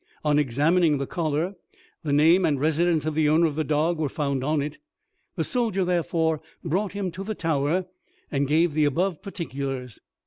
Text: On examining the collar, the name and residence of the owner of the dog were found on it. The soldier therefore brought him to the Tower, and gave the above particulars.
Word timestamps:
On 0.25 0.39
examining 0.39 0.97
the 0.97 1.05
collar, 1.05 1.53
the 2.03 2.11
name 2.11 2.43
and 2.43 2.59
residence 2.59 3.05
of 3.05 3.13
the 3.13 3.29
owner 3.29 3.45
of 3.45 3.53
the 3.55 3.63
dog 3.63 3.99
were 3.99 4.09
found 4.09 4.43
on 4.43 4.59
it. 4.59 4.79
The 5.35 5.43
soldier 5.43 5.85
therefore 5.85 6.41
brought 6.63 6.93
him 6.93 7.11
to 7.11 7.23
the 7.23 7.35
Tower, 7.35 7.85
and 8.31 8.47
gave 8.47 8.73
the 8.73 8.85
above 8.85 9.21
particulars. 9.21 9.99